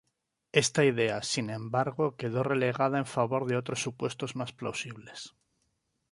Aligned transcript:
Esta 0.63 0.83
idea, 0.83 1.21
sin 1.21 1.51
embargo, 1.51 2.15
quedó 2.15 2.41
relegada 2.41 2.97
en 2.97 3.05
favor 3.05 3.45
de 3.45 3.55
otros 3.55 3.83
supuestos 3.83 4.35
más 4.35 4.51
plausibles. 4.51 5.35